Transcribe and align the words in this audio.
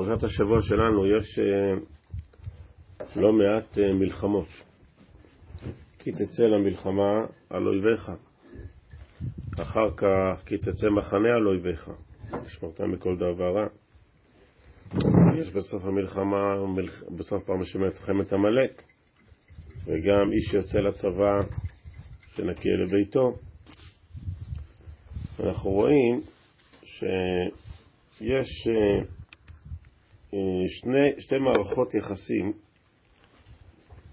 בפרשת 0.00 0.24
השבוע 0.24 0.62
שלנו 0.62 1.06
יש 1.06 1.38
אה, 1.38 1.74
לא 3.16 3.32
מעט 3.32 3.78
אה, 3.78 3.92
מלחמות. 3.92 4.48
כי 5.98 6.12
תצא 6.12 6.42
למלחמה 6.42 7.26
על 7.50 7.66
אויביך. 7.66 8.10
אחר 9.62 9.90
כך 9.96 10.42
כי 10.46 10.58
תצא 10.58 10.90
מחנה 10.96 11.28
על 11.36 11.46
אויביך. 11.46 11.90
תשמרתם 12.44 12.90
מכל 12.90 13.16
דבר 13.16 13.54
רע. 13.54 13.66
יש 15.38 15.50
בסוף 15.50 15.84
המלחמה, 15.84 16.54
בסוף 17.16 17.42
פעם 17.44 17.64
שמעת 17.64 17.92
מלחמת 17.92 18.32
עמלק, 18.32 18.82
וגם 19.86 20.32
איש 20.32 20.54
יוצא 20.54 20.78
לצבא 20.78 21.38
שנקי 22.36 22.68
לביתו. 22.68 23.36
אנחנו 25.40 25.70
רואים 25.70 26.20
שיש 26.82 28.68
אה, 28.68 29.19
שני, 30.66 31.20
שתי 31.20 31.38
מערכות 31.38 31.94
יחסים 31.94 32.52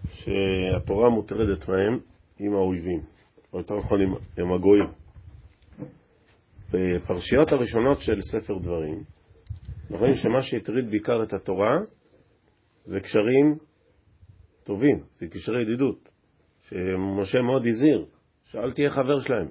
שהתורה 0.08 1.10
מוטרדת 1.10 1.70
מהם 1.70 2.00
עם 2.40 2.54
האויבים, 2.54 3.02
או 3.54 3.58
יותר 3.58 3.76
נכון 3.76 4.02
עם, 4.02 4.14
עם 4.38 4.54
הגויים. 4.54 4.90
בפרשיות 6.74 7.52
הראשונות 7.52 8.02
של 8.02 8.22
ספר 8.22 8.58
דברים, 8.58 9.04
רואים 9.90 10.16
שמה 10.16 10.42
שהטריד 10.42 10.90
בעיקר 10.90 11.24
את 11.24 11.34
התורה 11.34 11.78
זה 12.86 13.00
קשרים 13.00 13.58
טובים, 14.64 15.00
זה 15.14 15.28
קשרי 15.28 15.62
ידידות, 15.62 16.10
שמשה 16.70 17.42
מאוד 17.42 17.68
הזהיר, 17.68 18.06
שאל 18.46 18.74
תהיה 18.74 18.90
חבר 18.90 19.20
שלהם, 19.20 19.48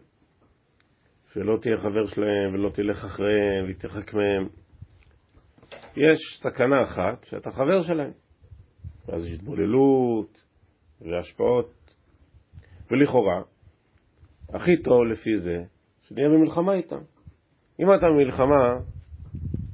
שלא 1.33 1.59
תהיה 1.63 1.77
חבר 1.77 2.07
שלהם 2.07 2.55
ולא 2.55 2.71
תלך 2.71 3.05
אחריהם 3.05 3.67
ותרחק 3.69 4.15
מהם. 4.15 4.49
יש 5.97 6.19
סכנה 6.43 6.83
אחת 6.83 7.25
שאתה 7.25 7.51
חבר 7.51 7.83
שלהם, 7.83 8.11
ואז 9.07 9.25
יש 9.25 9.33
התבוללות 9.33 10.43
והשפעות, 11.01 11.95
ולכאורה, 12.91 13.43
הכי 14.49 14.83
טוב 14.85 15.05
לפי 15.05 15.37
זה, 15.37 15.63
שנהיה 16.03 16.29
במלחמה 16.29 16.75
איתם. 16.75 17.01
אם 17.81 17.95
אתה 17.95 18.07
במלחמה, 18.07 18.75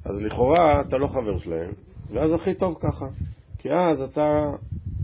אז 0.05 0.21
לכאורה 0.21 0.81
אתה 0.89 0.97
לא 0.97 1.07
חבר 1.07 1.39
שלהם, 1.39 1.73
ואז 2.13 2.33
הכי 2.33 2.55
טוב 2.55 2.79
ככה, 2.81 3.07
כי 3.59 3.69
אז 3.73 4.03
אתה 4.03 4.51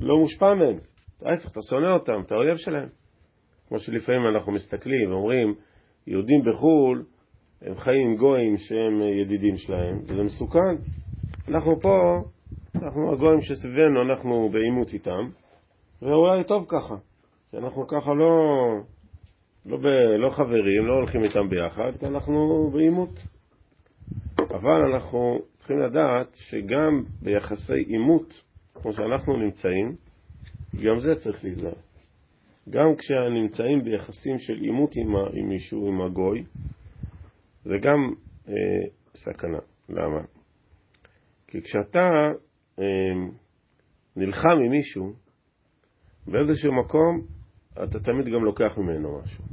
לא 0.00 0.18
מושפע 0.18 0.54
מהם, 0.54 0.78
ההפך, 1.22 1.52
אתה 1.52 1.60
שונא 1.70 1.86
אותם, 1.86 2.20
אתה 2.26 2.34
אויב 2.34 2.56
שלהם. 2.56 2.88
כמו 3.68 3.78
שלפעמים 3.78 4.26
אנחנו 4.34 4.52
מסתכלים 4.52 5.10
ואומרים, 5.10 5.54
יהודים 6.06 6.40
בחו"ל, 6.44 7.04
הם 7.62 7.74
חיים 7.76 8.10
עם 8.10 8.16
גויים 8.16 8.56
שהם 8.56 9.02
ידידים 9.02 9.56
שלהם, 9.56 9.98
וזה 10.06 10.22
מסוכן. 10.22 10.76
אנחנו 11.50 11.80
פה, 11.80 12.22
אנחנו 12.74 13.12
הגויים 13.12 13.42
שסביבנו, 13.42 14.02
אנחנו 14.02 14.48
בעימות 14.52 14.92
איתם, 14.92 15.28
ואולי 16.02 16.44
טוב 16.44 16.66
ככה, 16.68 16.94
שאנחנו 17.52 17.86
ככה 17.86 18.14
לא, 18.14 18.34
לא, 19.66 19.76
ב, 19.76 19.86
לא 20.18 20.30
חברים, 20.30 20.86
לא 20.86 20.92
הולכים 20.92 21.22
איתם 21.22 21.48
ביחד, 21.48 21.96
כי 22.00 22.06
אנחנו 22.06 22.70
בעימות. 22.72 23.10
אבל 24.38 24.92
אנחנו 24.92 25.38
צריכים 25.56 25.78
לדעת 25.78 26.34
שגם 26.34 27.02
ביחסי 27.22 27.80
עימות, 27.86 28.42
כמו 28.74 28.92
שאנחנו 28.92 29.36
נמצאים, 29.36 29.96
גם 30.84 30.98
זה 30.98 31.14
צריך 31.14 31.44
להיזהר. 31.44 31.72
גם 32.70 32.96
כשנמצאים 32.98 33.84
ביחסים 33.84 34.38
של 34.38 34.54
עימות 34.60 34.90
עם, 34.96 35.16
עם 35.16 35.48
מישהו, 35.48 35.88
עם 35.88 36.00
הגוי, 36.00 36.44
זה 37.64 37.74
גם 37.82 38.12
אה, 38.48 38.54
סכנה. 39.16 39.58
למה? 39.88 40.37
כי 41.48 41.62
כשאתה 41.62 42.08
אה, 42.78 42.84
נלחם 44.16 44.58
עם 44.64 44.70
מישהו, 44.70 45.12
באיזשהו 46.26 46.72
מקום 46.72 47.26
אתה 47.84 48.00
תמיד 48.00 48.26
גם 48.26 48.44
לוקח 48.44 48.78
ממנו 48.78 49.20
משהו. 49.22 49.44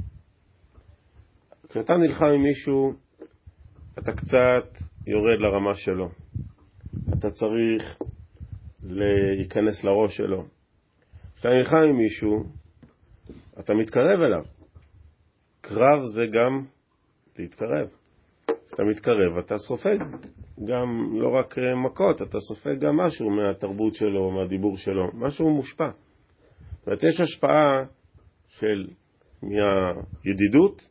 כשאתה 1.68 1.92
נלחם 1.96 2.26
עם 2.26 2.42
מישהו, 2.42 2.92
אתה 3.98 4.12
קצת 4.12 4.82
יורד 5.06 5.38
לרמה 5.38 5.74
שלו. 5.74 6.08
אתה 7.18 7.30
צריך 7.30 7.98
להיכנס 8.82 9.84
לראש 9.84 10.16
שלו. 10.16 10.44
כשאתה 11.34 11.48
נלחם 11.48 11.76
עם 11.76 11.96
מישהו, 11.96 12.44
אתה 13.60 13.74
מתקרב 13.74 14.20
אליו. 14.20 14.42
קרב 15.60 16.02
זה 16.14 16.22
גם 16.26 16.64
להתקרב. 17.38 17.88
כשאתה 18.66 18.82
מתקרב 18.82 19.38
אתה 19.38 19.54
סופג 19.68 19.98
גם 20.64 21.10
לא 21.12 21.28
רק 21.28 21.54
מכות, 21.86 22.22
אתה 22.22 22.38
סופג 22.40 22.78
גם 22.80 22.96
משהו 22.96 23.30
מהתרבות 23.30 23.94
שלו, 23.94 24.30
מהדיבור 24.30 24.76
שלו, 24.76 25.10
משהו 25.14 25.50
מושפע. 25.50 25.90
זאת 26.86 27.02
יש 27.02 27.20
השפעה 27.20 27.84
של, 28.48 28.88
מהידידות, 29.42 30.82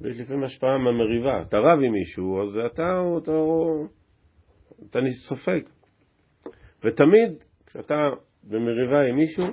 ויש 0.00 0.20
לפעמים 0.20 0.44
השפעה 0.44 0.78
מהמריבה. 0.78 1.42
אתה 1.42 1.58
רב 1.58 1.78
עם 1.84 1.92
מישהו, 1.92 2.42
אז 2.42 2.58
אתה, 2.66 2.82
אתה, 3.22 3.32
אתה 4.90 4.98
סופג. 5.28 5.60
ותמיד, 6.84 7.32
כשאתה 7.66 7.94
במריבה 8.44 9.00
עם 9.10 9.16
מישהו, 9.16 9.46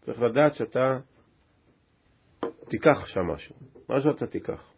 צריך 0.00 0.22
לדעת 0.22 0.54
שאתה 0.54 0.98
תיקח 2.68 3.06
שם 3.06 3.20
משהו. 3.20 3.54
משהו 3.88 4.10
אתה 4.10 4.26
תיקח. 4.26 4.72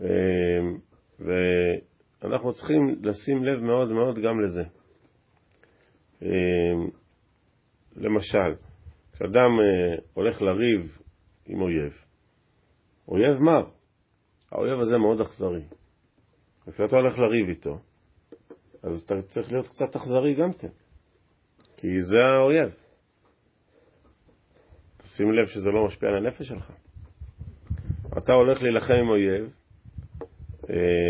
אמ, 0.00 0.06
ואנחנו 2.24 2.52
צריכים 2.52 2.88
לשים 3.02 3.44
לב 3.44 3.60
מאוד 3.60 3.92
מאוד 3.92 4.18
גם 4.18 4.40
לזה. 4.40 4.62
אמ, 6.22 6.88
למשל, 7.96 8.54
כשאדם 9.12 9.50
אה, 9.60 10.02
הולך 10.14 10.42
לריב 10.42 10.98
עם 11.46 11.60
אויב, 11.62 11.92
אויב 13.08 13.38
מר, 13.38 13.70
האויב 14.52 14.80
הזה 14.80 14.98
מאוד 14.98 15.20
אכזרי. 15.20 15.64
וכשאתה 16.66 16.96
הולך 16.96 17.18
לריב 17.18 17.48
איתו, 17.48 17.78
אז 18.82 19.02
אתה 19.02 19.14
צריך 19.22 19.52
להיות 19.52 19.68
קצת 19.68 19.96
אכזרי 19.96 20.34
גם 20.34 20.52
כן, 20.52 20.72
כי 21.76 22.02
זה 22.02 22.18
האויב. 22.18 22.74
תשים 24.96 25.32
לב 25.32 25.46
שזה 25.46 25.70
לא 25.70 25.86
משפיע 25.86 26.08
על 26.08 26.16
הנפש 26.16 26.48
שלך. 26.48 26.72
אתה 28.18 28.32
הולך 28.32 28.62
להילחם 28.62 28.94
עם 28.94 29.08
אויב, 29.08 29.54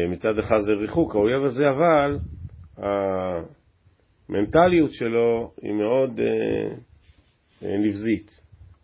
מצד 0.08 0.38
אחד 0.38 0.58
זה 0.66 0.72
ריחוק, 0.72 1.14
האויב 1.14 1.44
הזה 1.44 1.64
אבל, 1.70 2.18
המנטליות 4.28 4.90
שלו 4.92 5.52
היא 5.62 5.72
מאוד 5.72 6.20
אה, 6.20 6.76
אה, 7.62 7.76
נבזית, 7.78 8.40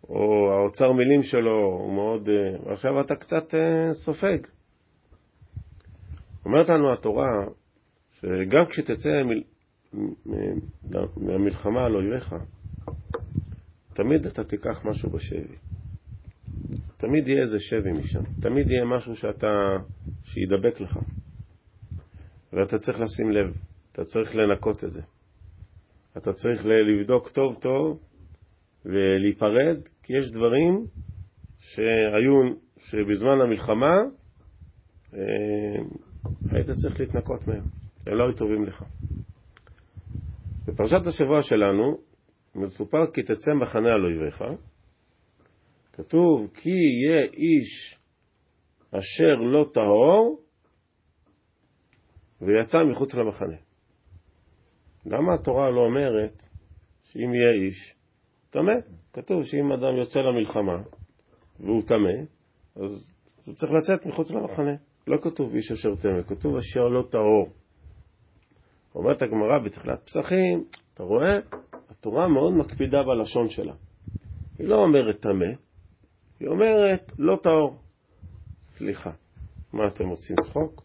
או 0.09 0.51
האוצר 0.51 0.91
מילים 0.91 1.23
שלו 1.23 1.65
הוא 1.65 1.93
מאוד... 1.93 2.29
ועכשיו 2.65 3.01
אתה 3.01 3.15
קצת 3.15 3.53
סופג. 3.91 4.37
אומרת 6.45 6.69
לנו 6.69 6.93
התורה 6.93 7.45
שגם 8.13 8.65
כשתצא 8.69 9.09
מהמלחמה 11.17 11.85
על 11.85 11.95
אויביך, 11.95 12.35
תמיד 13.93 14.25
אתה 14.25 14.43
תיקח 14.43 14.85
משהו 14.85 15.09
בשבי. 15.09 15.55
תמיד 16.97 17.27
יהיה 17.27 17.41
איזה 17.41 17.59
שבי 17.59 17.91
משם. 17.91 18.19
תמיד 18.41 18.71
יהיה 18.71 18.85
משהו 18.85 19.15
שאתה, 19.15 19.47
שידבק 20.33 20.81
לך. 20.81 20.99
ואתה 22.53 22.79
צריך 22.79 22.99
לשים 22.99 23.31
לב, 23.31 23.53
אתה 23.91 24.05
צריך 24.05 24.35
לנקות 24.35 24.83
את 24.83 24.91
זה. 24.91 25.01
אתה 26.17 26.33
צריך 26.33 26.65
לבדוק 26.65 27.29
טוב 27.29 27.55
טוב 27.61 27.99
ולהיפרד, 28.85 29.77
כי 30.03 30.13
יש 30.17 30.31
דברים 30.31 30.85
שהיו, 31.59 32.55
שבזמן 32.77 33.41
המלחמה 33.41 33.95
אה, 35.13 35.19
היית 36.51 36.69
צריך 36.83 36.99
להתנקות 36.99 37.47
מהם, 37.47 37.63
הם 38.07 38.13
לא 38.13 38.23
היו 38.23 38.37
טובים 38.37 38.65
לך. 38.65 38.83
בפרשת 40.67 41.07
השבוע 41.07 41.41
שלנו 41.41 41.97
מסופר 42.55 43.11
כי 43.13 43.23
תצא 43.23 43.53
מחנה 43.61 43.93
על 43.93 44.05
אויביך, 44.05 44.43
כתוב 45.93 46.51
כי 46.53 46.69
יהיה 46.69 47.23
איש 47.33 48.00
אשר 48.91 49.35
לא 49.35 49.65
טהור 49.73 50.41
ויצא 52.41 52.77
מחוץ 52.91 53.13
למחנה. 53.13 53.57
למה 55.05 55.33
התורה 55.33 55.69
לא 55.69 55.81
אומרת 55.81 56.43
שאם 57.03 57.33
יהיה 57.33 57.51
איש 57.51 57.95
טמא? 58.49 58.73
כתוב 59.13 59.43
שאם 59.43 59.71
אדם 59.71 59.97
יוצא 59.97 60.19
למלחמה 60.19 60.81
והוא 61.59 61.81
טמא, 61.87 62.11
אז 62.75 63.11
הוא 63.45 63.55
צריך 63.55 63.71
לצאת 63.71 64.05
מחוץ 64.05 64.31
למחנה. 64.31 64.75
לא 65.07 65.17
כתוב 65.21 65.55
איש 65.55 65.71
אשר 65.71 65.95
טמא, 65.95 66.21
כתוב 66.23 66.57
אשר 66.57 66.87
לא 66.87 67.03
טהור. 67.11 67.49
אומרת 68.95 69.21
הגמרא 69.21 69.59
בתחילת 69.65 70.03
פסחים, 70.05 70.63
אתה 70.93 71.03
רואה? 71.03 71.39
התורה 71.89 72.27
מאוד 72.27 72.53
מקפידה 72.53 73.03
בלשון 73.03 73.49
שלה. 73.49 73.73
היא 74.59 74.67
לא 74.67 74.75
אומרת 74.75 75.19
טמא, 75.19 75.45
היא 76.39 76.47
אומרת 76.47 77.11
לא 77.17 77.39
טהור. 77.43 77.77
סליחה, 78.81 79.11
מה 79.73 79.87
אתם 79.87 80.07
עושים 80.07 80.35
צחוק? 80.43 80.83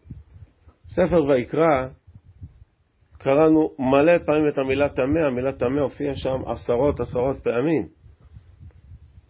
ספר 0.87 1.23
ויקרא 1.23 1.87
קראנו 3.17 3.69
מלא 3.79 4.17
פעמים 4.25 4.47
את 4.53 4.57
המילה 4.57 4.89
טמא, 4.89 5.19
המילה 5.19 5.53
טמא 5.53 5.79
הופיעה 5.79 6.15
שם 6.15 6.41
עשרות 6.45 6.99
עשרות 6.99 7.37
פעמים. 7.43 7.87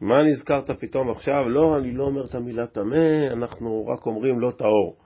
מה 0.01 0.23
נזכרת 0.23 0.71
פתאום 0.79 1.11
עכשיו? 1.11 1.49
לא, 1.49 1.77
אני 1.77 1.91
לא 1.91 2.03
אומר 2.03 2.25
את 2.25 2.35
המילה 2.35 2.67
טמא, 2.67 3.27
אנחנו 3.31 3.87
רק 3.87 4.05
אומרים 4.05 4.39
לא 4.39 4.51
טהור. 4.57 4.97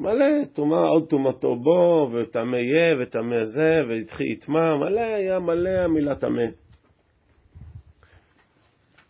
מלא, 0.00 0.44
טומאה, 0.54 0.88
עוד 0.88 1.08
טומאתו 1.08 1.56
בו, 1.56 2.10
וטמא 2.12 2.56
יהיה, 2.56 2.96
וטמא 3.02 3.44
זה, 3.44 3.80
והתחיל 3.88 4.26
יטמע, 4.32 4.76
מלא, 4.76 5.00
היה 5.00 5.38
מלא 5.38 5.70
המילה 5.70 6.16
טמא. 6.16 6.46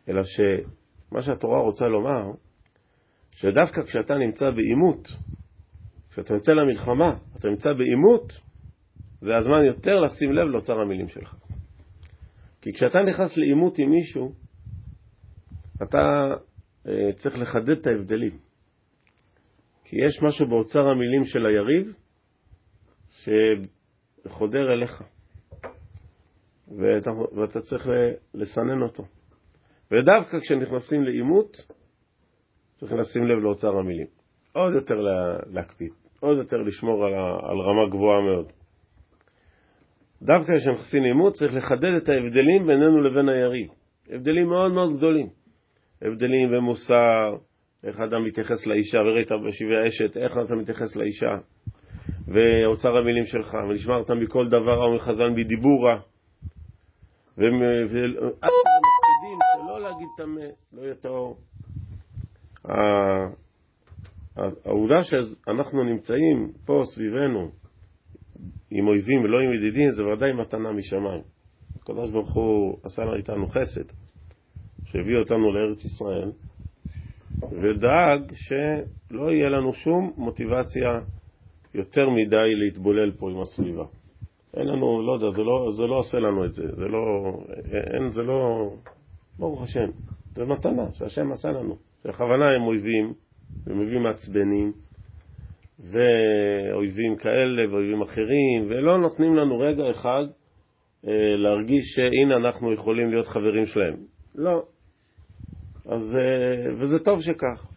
אלא 0.09 0.23
שמה 0.23 1.23
שהתורה 1.23 1.61
רוצה 1.61 1.87
לומר, 1.87 2.46
שדווקא 3.37 3.83
כשאתה 3.83 4.15
נמצא 4.15 4.51
בעימות, 4.51 5.09
כשאתה 6.11 6.35
יוצא 6.35 6.53
למלחמה, 6.53 7.19
אתה 7.39 7.49
נמצא 7.49 7.73
בעימות, 7.73 8.33
זה 9.21 9.37
הזמן 9.37 9.65
יותר 9.65 10.01
לשים 10.01 10.33
לב 10.33 10.47
לאוצר 10.49 10.81
המילים 10.81 11.09
שלך. 11.09 11.35
כי 12.61 12.73
כשאתה 12.73 12.99
נכנס 13.03 13.37
לעימות 13.37 13.79
עם 13.79 13.91
מישהו, 13.91 14.33
אתה 15.83 15.99
אה, 16.89 17.13
צריך 17.17 17.39
לחדד 17.39 17.71
את 17.71 17.87
ההבדלים. 17.87 18.39
כי 19.85 19.97
יש 20.07 20.23
משהו 20.23 20.49
באוצר 20.49 20.89
המילים 20.89 21.25
של 21.25 21.47
היריב 21.47 21.95
שחודר 23.11 24.73
אליך, 24.73 25.03
ואתה, 26.69 27.11
ואתה 27.11 27.61
צריך 27.61 27.89
לסנן 28.35 28.83
אותו. 28.83 29.05
ודווקא 29.91 30.41
כשנכנסים 30.41 31.03
לעימות, 31.03 31.57
צריך 32.77 32.93
לשים 32.93 33.27
לב 33.27 33.39
לאוצר 33.39 33.79
המילים. 33.79 34.07
עוד 34.53 34.75
יותר 34.75 34.95
להקפיד, 35.53 35.93
עוד 36.21 36.39
יותר 36.39 36.57
לשמור 36.57 37.07
על, 37.07 37.13
על 37.51 37.61
רמה 37.61 37.89
גבוהה 37.91 38.21
מאוד. 38.21 38.53
דווקא 40.23 40.53
כשנכנסים 40.57 41.03
לעימות 41.03 41.33
צריך 41.33 41.55
לחדד 41.55 41.95
את 42.03 42.09
ההבדלים 42.09 42.67
בינינו 42.67 43.03
לבין 43.03 43.29
היריב. 43.29 43.69
הבדלים 44.11 44.49
מאוד 44.49 44.73
מאוד 44.73 44.97
גדולים. 44.97 45.27
הבדלים 46.03 46.51
במוסר, 46.51 47.37
איך 47.85 48.01
אדם 48.01 48.25
מתייחס 48.25 48.67
לאישה, 48.67 48.99
וראית 48.99 49.29
בשבעי 49.33 49.89
אשת, 49.89 50.17
איך 50.17 50.33
אתה 50.45 50.55
מתייחס 50.55 50.97
לאישה, 50.97 51.37
ואוצר 52.29 52.97
המילים 52.97 53.25
שלך, 53.25 53.55
ונשמרת 53.69 54.11
מכל 54.11 54.49
דבר 54.49 54.85
אומר 54.85 54.99
חזן 54.99 55.35
בדיבורה, 55.35 55.97
ואף 57.39 57.53
מקפידים 58.87 59.39
שלא 59.57 59.81
להגיד 59.81 60.09
טמא, 60.17 60.47
לא 60.73 60.83
יהיה 60.83 60.95
טהור. 60.95 61.37
העובדה 64.37 65.03
שאנחנו 65.03 65.85
נמצאים 65.85 66.53
פה 66.65 66.83
סביבנו 66.95 67.51
עם 68.71 68.89
אויבים 68.89 69.25
ולא 69.25 69.39
עם 69.41 69.53
ידידים, 69.53 69.93
זה 69.93 70.07
ודאי 70.07 70.33
מתנה 70.33 70.73
משמיים. 70.73 71.23
הקדוש 71.77 72.11
ברוך 72.11 72.33
הוא 72.33 72.79
עשה 72.83 73.03
איתנו 73.17 73.49
חסד, 73.49 73.85
שהביא 74.85 75.17
אותנו 75.17 75.53
לארץ 75.53 75.85
ישראל, 75.85 76.33
ודאג 77.43 78.33
שלא 78.35 79.33
יהיה 79.33 79.49
לנו 79.49 79.73
שום 79.75 80.13
מוטיבציה 80.17 81.01
יותר 81.75 82.11
מדי 82.11 82.55
להתבולל 82.55 83.13
פה 83.13 83.31
עם 83.31 83.41
הסביבה. 83.43 83.85
אין 84.57 84.67
לנו, 84.67 85.03
לא 85.07 85.13
יודע, 85.13 85.29
זה 85.37 85.43
לא, 85.43 85.69
זה 85.77 85.83
לא 85.83 85.99
עושה 85.99 86.19
לנו 86.19 86.45
את 86.45 86.55
זה, 86.55 86.63
זה 86.77 86.85
לא, 86.85 87.33
אין, 87.95 88.11
זה 88.11 88.23
לא, 88.23 88.71
ברוך 89.39 89.63
השם, 89.63 89.91
זה 90.35 90.45
מתנה 90.45 90.93
שהשם 90.93 91.33
עשה 91.33 91.49
לנו. 91.49 91.77
בכוונה 92.07 92.51
הם 92.57 92.63
אויבים, 92.63 93.13
הם 93.67 93.79
אויבים 93.79 94.03
מעצבנים, 94.03 94.73
ואויבים 95.79 97.17
כאלה 97.17 97.71
ואויבים 97.71 98.03
אחרים, 98.03 98.67
ולא 98.69 98.99
נותנים 98.99 99.37
לנו 99.37 99.59
רגע 99.59 99.91
אחד 99.91 100.25
אה, 101.07 101.37
להרגיש 101.37 101.85
שהנה 101.95 102.37
אנחנו 102.37 102.73
יכולים 102.73 103.11
להיות 103.11 103.27
חברים 103.27 103.67
שלהם. 103.67 103.97
לא. 104.35 104.63
אז, 105.85 106.17
אה, 106.17 106.75
וזה 106.81 106.99
טוב 107.05 107.19
שכך. 107.21 107.69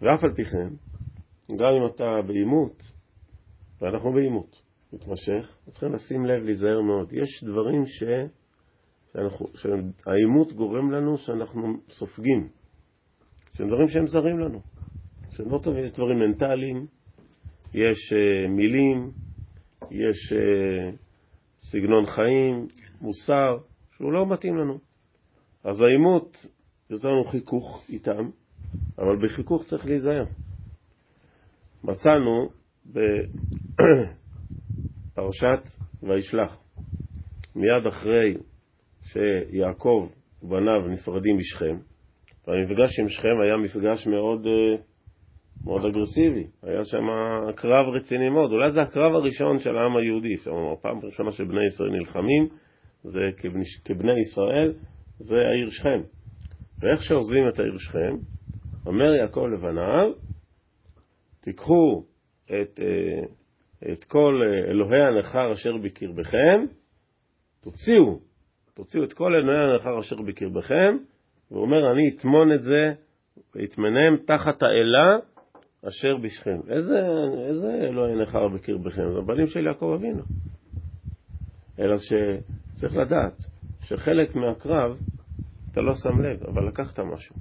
ואף 0.00 0.24
על 0.24 0.32
פי 0.34 0.44
כן, 0.44 0.68
גם 1.56 1.68
אם 1.80 1.86
אתה 1.94 2.22
בעימות, 2.26 2.82
ואנחנו 3.80 4.12
בעימות 4.12 4.62
מתמשך, 4.92 5.58
צריכים 5.70 5.92
לשים 5.92 6.26
לב, 6.26 6.42
להיזהר 6.44 6.80
מאוד. 6.80 7.12
יש 7.12 7.44
דברים 7.44 7.86
ש... 7.86 8.02
שהעימות 9.54 10.52
גורם 10.52 10.90
לנו 10.90 11.16
שאנחנו 11.16 11.76
סופגים, 11.88 12.48
שהם 13.54 13.66
דברים 13.66 13.88
שהם 13.88 14.06
זרים 14.06 14.38
לנו, 14.38 14.60
שהם 15.30 15.50
לא 15.50 15.60
טובים, 15.62 15.84
יש 15.84 15.92
דברים 15.92 16.18
מנטליים, 16.18 16.86
יש 17.74 18.12
uh, 18.12 18.48
מילים, 18.48 19.10
יש 19.90 20.32
uh, 20.32 20.36
סגנון 21.60 22.06
חיים, 22.06 22.68
מוסר, 23.00 23.58
שהוא 23.96 24.12
לא 24.12 24.26
מתאים 24.26 24.56
לנו. 24.56 24.78
אז 25.64 25.80
העימות 25.80 26.46
יוצא 26.90 27.08
לנו 27.08 27.24
חיכוך 27.24 27.84
איתם, 27.88 28.30
אבל 28.98 29.26
בחיכוך 29.26 29.64
צריך 29.64 29.86
להיזהר. 29.86 30.24
מצאנו 31.84 32.48
בפרשת 35.16 35.62
וישלח, 36.02 36.56
מיד 37.56 37.86
אחרי 37.88 38.34
שיעקב 39.12 40.08
ובניו 40.42 40.88
נפרדים 40.88 41.36
משכם, 41.36 41.76
והמפגש 42.46 43.00
עם 43.00 43.08
שכם 43.08 43.40
היה 43.42 43.56
מפגש 43.56 44.06
מאוד, 44.06 44.46
אה, 44.46 44.82
מאוד 45.64 45.84
אגרסיבי, 45.84 46.46
היה 46.62 46.84
שם 46.84 47.06
קרב 47.56 47.86
רציני 47.94 48.28
מאוד, 48.28 48.52
אולי 48.52 48.72
זה 48.72 48.82
הקרב 48.82 49.14
הראשון 49.14 49.58
של 49.58 49.76
העם 49.76 49.96
היהודי, 49.96 50.34
אפשר 50.34 50.50
פעם 50.82 50.98
ראשונה 51.02 51.32
שבני 51.32 51.66
ישראל 51.66 51.90
נלחמים, 51.90 52.48
זה 53.02 53.20
כבני, 53.36 53.64
כבני 53.84 54.20
ישראל, 54.20 54.72
זה 55.18 55.36
העיר 55.36 55.70
שכם. 55.70 56.00
ואיך 56.80 57.02
שעוזבים 57.02 57.48
את 57.48 57.58
העיר 57.58 57.78
שכם, 57.78 58.16
אומר 58.86 59.14
יעקב 59.14 59.46
לבניו, 59.52 60.12
תיקחו 61.40 62.04
את, 62.44 62.80
אה, 62.80 63.92
את 63.92 64.04
כל 64.04 64.40
אה, 64.42 64.70
אלוהי 64.70 65.02
הנכר 65.02 65.52
אשר 65.52 65.76
בקרבכם, 65.82 66.64
תוציאו 67.62 68.27
תוציאו 68.78 69.04
את 69.04 69.12
כל 69.12 69.34
אלוהי 69.34 69.58
הנכר 69.58 70.00
אשר 70.00 70.22
בקרבכם, 70.22 70.96
והוא 71.50 71.62
אומר, 71.62 71.92
אני 71.92 72.10
אטמון 72.16 72.52
את 72.52 72.62
זה 72.62 72.92
ואטמנם 73.54 74.16
תחת 74.26 74.62
האלה 74.62 75.18
אשר 75.88 76.16
בשכם. 76.16 76.60
איזה, 76.68 76.98
איזה 77.48 77.68
אלוהי 77.68 78.22
נכר 78.22 78.48
בקרבכם? 78.48 79.12
זה 79.12 79.18
הבנים 79.18 79.46
של 79.46 79.66
יעקב 79.66 79.92
אבינו. 79.98 80.22
אלא 81.78 81.96
שצריך 81.98 82.96
לדעת 82.96 83.44
שחלק 83.80 84.34
מהקרב 84.34 84.98
אתה 85.72 85.80
לא 85.80 85.94
שם 85.94 86.20
לב, 86.20 86.42
אבל 86.42 86.68
לקחת 86.68 87.00
משהו. 87.00 87.36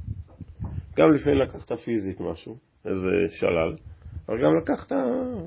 גם 0.98 1.14
לפעמים 1.14 1.40
לקחת 1.40 1.72
פיזית 1.72 2.20
משהו, 2.20 2.58
איזה 2.86 3.10
שלל, 3.30 3.76
אבל 4.30 4.38
גם 4.44 4.58
לקחת, 4.62 4.92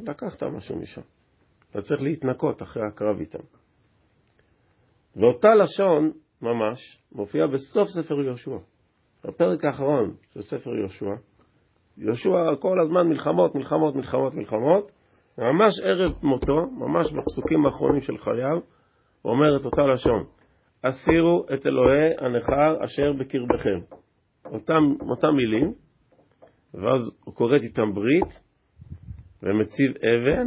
לקחת 0.06 0.42
משהו 0.42 0.76
משם. 0.76 1.02
אתה 1.70 1.82
צריך 1.82 2.02
להתנקות 2.02 2.62
אחרי 2.62 2.82
הקרב 2.86 3.20
איתם. 3.20 3.42
ואותה 5.16 5.54
לשון 5.54 6.10
ממש 6.42 7.02
מופיעה 7.12 7.46
בסוף 7.46 7.88
ספר 7.88 8.20
יהושע, 8.20 8.56
בפרק 9.24 9.64
האחרון 9.64 10.14
של 10.34 10.42
ספר 10.42 10.76
יהושע. 10.76 11.10
יהושע 11.98 12.56
כל 12.60 12.80
הזמן 12.80 13.08
מלחמות, 13.08 13.54
מלחמות, 13.54 13.94
מלחמות, 13.94 14.34
מלחמות, 14.34 14.92
וממש 15.38 15.80
ערב 15.84 16.12
מותו, 16.22 16.66
ממש 16.70 17.12
בפסוקים 17.12 17.66
האחרונים 17.66 18.00
של 18.00 18.18
חייו, 18.18 18.58
הוא 19.22 19.32
אומר 19.32 19.56
את 19.56 19.64
אותה 19.64 19.82
לשון: 19.82 20.24
הסירו 20.84 21.44
את 21.54 21.66
אלוהי 21.66 22.10
הנכר 22.18 22.84
אשר 22.84 23.12
בקרבכם. 23.12 23.96
אותם, 24.44 24.82
אותם 25.10 25.34
מילים, 25.36 25.72
ואז 26.74 27.00
הוא 27.24 27.34
כורת 27.34 27.60
איתם 27.62 27.94
ברית, 27.94 28.40
ומציב 29.42 29.92
אבן 29.96 30.46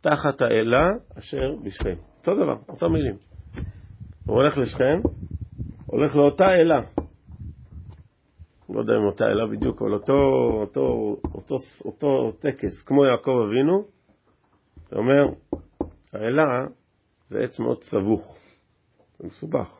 תחת 0.00 0.42
האלה 0.42 0.88
אשר 1.18 1.54
בשכם. 1.64 1.94
אותו 2.18 2.34
דבר, 2.34 2.56
אותם 2.68 2.92
מילים. 2.92 3.31
הוא 4.26 4.36
הולך 4.36 4.58
לשכם, 4.58 5.00
הולך 5.86 6.16
לאותה 6.16 6.44
אלה. 6.44 6.80
לא 8.68 8.80
יודע 8.80 8.92
אם 8.96 9.04
אותה 9.06 9.24
אלה 9.24 9.46
בדיוק, 9.46 9.82
אבל 9.82 9.92
אותו, 9.92 10.12
אותו, 10.60 11.16
אותו, 11.34 11.56
אותו 11.84 12.30
טקס, 12.40 12.82
כמו 12.86 13.04
יעקב 13.04 13.30
אבינו, 13.48 13.84
זה 14.90 14.96
אומר, 14.96 15.34
האלה 16.12 16.42
זה 17.28 17.38
עץ 17.38 17.60
מאוד 17.60 17.82
סבוך, 17.82 18.36
זה 19.18 19.26
מסובך. 19.26 19.70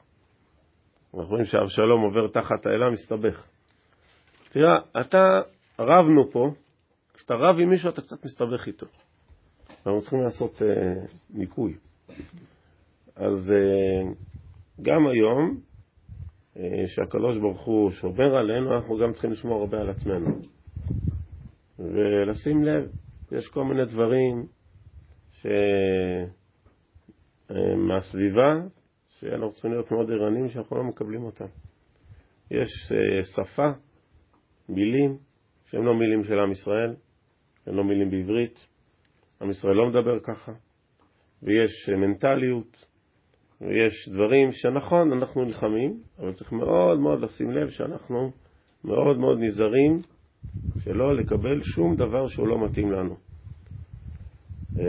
אנחנו 1.14 1.30
רואים 1.30 1.44
שאבשלום 1.44 2.02
עובר 2.02 2.28
תחת 2.28 2.66
האלה, 2.66 2.90
מסתבך. 2.90 3.46
תראה, 4.50 4.78
אתה, 5.00 5.40
רבנו 5.78 6.30
פה, 6.32 6.50
כשאתה 7.14 7.34
רב 7.34 7.58
עם 7.58 7.70
מישהו 7.70 7.90
אתה 7.90 8.02
קצת 8.02 8.24
מסתבך 8.24 8.66
איתו. 8.66 8.86
אנחנו 9.86 10.00
צריכים 10.00 10.20
לעשות 10.20 10.62
אה, 10.62 11.06
ניקוי. 11.30 11.74
אז 13.16 13.52
אה, 13.52 14.12
גם 14.82 15.06
היום, 15.06 15.60
אה, 16.56 16.86
שהקדוש 16.86 17.38
ברוך 17.38 17.64
הוא 17.64 17.90
שומר 17.90 18.36
עלינו, 18.36 18.76
אנחנו 18.76 18.98
גם 18.98 19.12
צריכים 19.12 19.30
לשמור 19.30 19.60
הרבה 19.60 19.80
על 19.80 19.90
עצמנו. 19.90 20.38
ולשים 21.78 22.64
לב, 22.64 22.90
יש 23.32 23.48
כל 23.48 23.64
מיני 23.64 23.84
דברים. 23.84 24.46
אה, 27.50 27.76
מהסביבה, 27.76 28.54
שאנחנו 29.08 29.52
צריכים 29.52 29.70
להיות 29.70 29.90
מאוד 29.90 30.10
ערניים 30.10 30.48
שאנחנו 30.48 30.76
לא 30.76 30.84
מקבלים 30.84 31.24
אותם. 31.24 31.46
יש 32.50 32.92
אה, 32.92 33.24
שפה, 33.36 33.70
מילים, 34.68 35.18
שהן 35.64 35.82
לא 35.82 35.94
מילים 35.94 36.24
של 36.24 36.38
עם 36.38 36.52
ישראל, 36.52 36.94
הן 37.66 37.74
לא 37.74 37.84
מילים 37.84 38.10
בעברית, 38.10 38.68
עם 39.40 39.50
ישראל 39.50 39.74
לא 39.74 39.86
מדבר 39.86 40.20
ככה, 40.20 40.52
ויש 41.42 41.88
מנטליות, 41.88 42.86
ויש 43.62 44.08
דברים 44.08 44.52
שנכון, 44.52 45.12
אנחנו 45.12 45.44
נלחמים, 45.44 46.00
אבל 46.18 46.32
צריך 46.32 46.52
מאוד 46.52 47.00
מאוד 47.00 47.20
לשים 47.20 47.50
לב 47.50 47.70
שאנחנו 47.70 48.30
מאוד 48.84 49.18
מאוד 49.18 49.38
נזהרים 49.40 50.02
שלא 50.78 51.16
לקבל 51.16 51.62
שום 51.62 51.96
דבר 51.96 52.26
שהוא 52.26 52.48
לא 52.48 52.64
מתאים 52.64 52.92
לנו. 52.92 53.16
אה, 54.78 54.84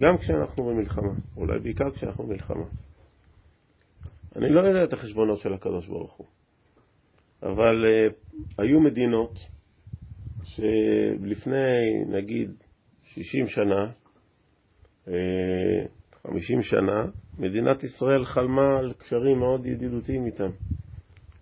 גם 0.00 0.18
כשאנחנו 0.18 0.64
במלחמה, 0.64 1.12
אולי 1.36 1.58
בעיקר 1.58 1.90
כשאנחנו 1.90 2.24
במלחמה. 2.24 2.64
אני 4.36 4.48
לא 4.50 4.60
יודע 4.60 4.84
את 4.84 4.92
החשבונות 4.92 5.38
של 5.38 5.54
הקדוש 5.54 5.86
ברוך 5.86 6.16
הוא, 6.16 6.26
אבל 7.42 7.84
uh, 7.84 8.14
היו 8.58 8.80
מדינות 8.80 9.34
שלפני 10.44 12.04
נגיד 12.08 12.50
60 13.04 13.46
שנה, 13.46 13.90
uh, 15.06 15.10
50 16.28 16.62
שנה, 16.62 17.04
מדינת 17.38 17.82
ישראל 17.82 18.24
חלמה 18.24 18.78
על 18.78 18.92
קשרים 18.92 19.38
מאוד 19.38 19.66
ידידותיים 19.66 20.26
איתם, 20.26 20.50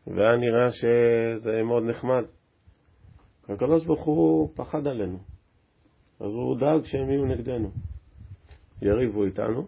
והיה 0.06 0.36
נראה 0.36 0.72
שזה 0.72 1.62
מאוד 1.62 1.82
נחמד. 1.82 2.24
הקדוש 3.48 3.86
ברוך 3.86 4.04
הוא 4.04 4.52
פחד 4.56 4.86
עלינו, 4.86 5.18
אז 6.20 6.30
הוא 6.34 6.58
דאג 6.60 6.84
שהם 6.84 7.10
יהיו 7.10 7.24
נגדנו. 7.24 7.70
יריבו 8.82 9.24
איתנו, 9.24 9.66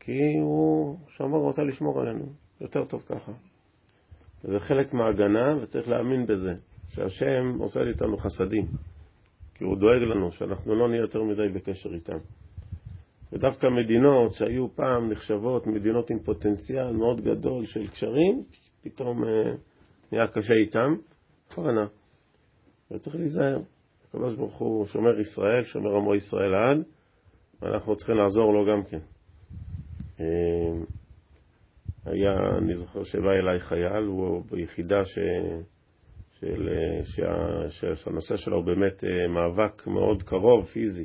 כי 0.00 0.18
הוא 0.42 0.98
שמר, 1.08 1.38
רוצה 1.38 1.62
לשמור 1.62 2.00
עלינו. 2.00 2.26
יותר 2.60 2.84
טוב 2.84 3.02
ככה. 3.08 3.32
זה 4.42 4.60
חלק 4.60 4.94
מההגנה, 4.94 5.56
וצריך 5.62 5.88
להאמין 5.88 6.26
בזה, 6.26 6.54
שהשם 6.88 7.58
עושה 7.58 7.80
איתנו 7.80 8.16
חסדים, 8.16 8.66
כי 9.54 9.64
הוא 9.64 9.76
דואג 9.76 10.02
לנו 10.02 10.32
שאנחנו 10.32 10.74
לא 10.74 10.88
נהיה 10.88 11.00
יותר 11.00 11.22
מדי 11.22 11.48
בקשר 11.54 11.94
איתם. 11.94 12.18
ודווקא 13.32 13.66
מדינות 13.66 14.32
שהיו 14.32 14.74
פעם 14.74 15.12
נחשבות 15.12 15.66
מדינות 15.66 16.10
עם 16.10 16.18
פוטנציאל 16.18 16.92
מאוד 16.92 17.20
גדול 17.20 17.64
של 17.64 17.86
קשרים, 17.86 18.42
פתאום 18.82 19.24
אה, 19.24 19.52
נהיה 20.12 20.28
קשה 20.28 20.54
איתם, 20.54 20.94
בכוונה. 21.48 21.86
וצריך 22.90 23.16
להיזהר. 23.16 23.58
ברוך 24.14 24.58
הוא 24.58 24.86
שומר 24.86 25.18
ישראל, 25.18 25.64
שומר 25.64 25.96
עמו 25.96 26.14
ישראל 26.14 26.50
לעד, 26.50 26.84
ואנחנו 27.62 27.96
צריכים 27.96 28.16
לעזור 28.16 28.52
לו 28.52 28.66
גם 28.66 28.84
כן. 28.84 28.98
אה, 30.20 30.84
היה, 32.04 32.32
אני 32.58 32.74
זוכר 32.74 33.04
שבא 33.04 33.30
אליי 33.30 33.60
חייל, 33.60 34.04
הוא 34.04 34.44
ביחידה 34.50 35.04
ש, 35.04 35.18
של, 36.40 36.68
שה, 37.02 37.94
שהנושא 37.96 38.36
שלו 38.36 38.56
הוא 38.56 38.64
באמת 38.64 39.04
אה, 39.04 39.28
מאבק 39.28 39.86
מאוד 39.86 40.22
קרוב, 40.22 40.66
פיזי, 40.66 41.04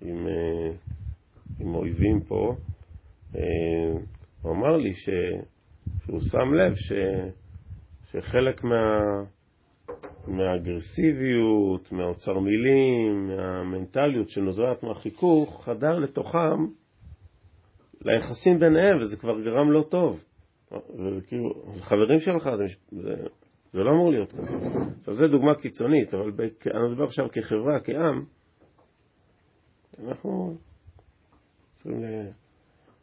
עם, 0.00 0.26
אה, 0.26 0.70
עם 1.60 1.74
אויבים 1.74 2.20
פה. 2.20 2.54
הוא 4.42 4.52
אמר 4.52 4.76
לי 4.76 4.94
ש, 4.94 5.08
שהוא 6.04 6.20
שם 6.20 6.54
לב 6.54 6.74
ש, 6.74 6.92
שחלק 8.10 8.64
מה... 8.64 9.00
מהאגרסיביות, 10.26 11.92
מהאוצר 11.92 12.38
מילים, 12.38 13.28
מהמנטליות 13.28 14.28
שנוזרת 14.28 14.82
מהחיכוך, 14.82 15.64
חדר 15.64 15.98
לתוכם 15.98 16.66
ליחסים 18.04 18.58
ביניהם, 18.58 18.98
וזה 19.00 19.16
כבר 19.16 19.40
גרם 19.40 19.72
לא 19.72 19.84
טוב. 19.88 20.20
וכאילו, 20.70 21.50
זה 21.74 21.82
חברים 21.82 22.20
שלך, 22.20 22.48
זה, 22.58 22.64
זה, 23.02 23.14
זה 23.72 23.78
לא 23.78 23.90
אמור 23.90 24.10
להיות 24.10 24.32
ככה. 24.32 24.56
עכשיו, 24.98 25.14
זו 25.14 25.28
דוגמה 25.28 25.54
קיצונית, 25.54 26.14
אבל 26.14 26.30
אני 26.74 26.88
מדבר 26.92 27.04
עכשיו 27.04 27.26
כחברה, 27.32 27.80
כעם, 27.84 28.24
אנחנו. 30.04 30.67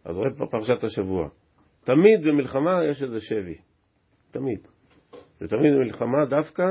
אז 0.05 0.17
רואה 0.17 0.29
פרשת 0.51 0.83
השבוע. 0.83 1.29
תמיד 1.83 2.21
במלחמה 2.23 2.83
יש 2.91 3.03
איזה 3.03 3.19
שבי. 3.19 3.57
תמיד. 4.31 4.59
ותמיד 5.41 5.73
במלחמה 5.73 6.25
דווקא 6.25 6.63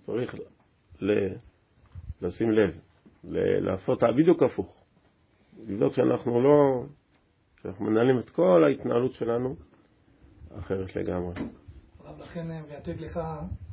צריך 0.00 0.34
ל... 1.00 1.10
לשים 2.22 2.50
לב, 2.50 2.78
לעשות 3.60 4.02
בדיוק 4.18 4.42
הפוך. 4.42 4.84
לבדוק 5.66 5.92
שאנחנו 5.92 6.40
לא, 6.40 6.84
שאנחנו 7.62 7.84
מנהלים 7.84 8.18
את 8.18 8.30
כל 8.30 8.64
ההתנהלות 8.64 9.12
שלנו 9.12 9.56
אחרת 10.58 10.96
לגמרי. 10.96 11.34
לכן 12.18 12.46
ויעתק 12.68 13.00
לך, 13.00 13.20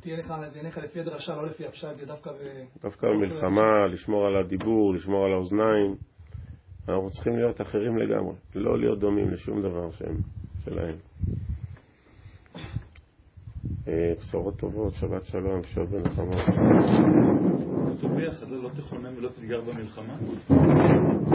תהיה 0.00 0.18
לך 0.18 0.30
על 0.30 0.44
עיניך 0.54 0.78
לפי 0.78 1.00
הדרשה, 1.00 1.36
לא 1.36 1.46
לפי 1.46 1.66
הפשט, 1.66 1.94
זה 1.94 2.06
דווקא 2.06 2.32
ב... 2.32 2.64
דווקא 2.82 3.06
במלחמה, 3.06 3.86
לשמור 3.92 4.26
על 4.26 4.36
הדיבור, 4.36 4.94
לשמור 4.94 5.24
על 5.24 5.32
האוזניים. 5.32 5.96
אנחנו 6.88 7.10
צריכים 7.10 7.36
להיות 7.36 7.60
אחרים 7.60 7.96
לגמרי, 7.96 8.34
לא 8.54 8.78
להיות 8.78 8.98
דומים 8.98 9.30
לשום 9.30 9.62
דבר 9.62 9.90
שהם 9.90 10.16
שלהם. 10.64 10.94
אה, 13.88 14.12
בשורות 14.20 14.56
טובות, 14.56 14.94
שבת 14.94 15.24
שלום, 15.24 15.62
שבת 15.62 15.88
ונחמה. 15.90 16.44
כתוב 17.98 18.12
לא, 18.48 18.68
תכונן 18.76 19.14
במלחמה? 19.60 20.16